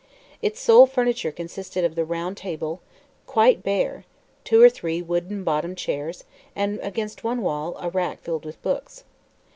Its 0.41 0.59
sole 0.59 0.87
furniture 0.87 1.31
consisted 1.31 1.83
of 1.85 1.93
the 1.93 2.03
round 2.03 2.35
table, 2.35 2.81
quite 3.27 3.61
bare, 3.61 4.03
two 4.43 4.59
or 4.59 4.67
three 4.67 4.99
wooden 4.99 5.43
bottomed 5.43 5.77
chairs, 5.77 6.23
and 6.55 6.79
against 6.79 7.23
one 7.23 7.43
wall 7.43 7.77
a 7.79 7.87
rack 7.87 8.19
filled 8.19 8.43
with 8.43 8.59
books. 8.63 9.03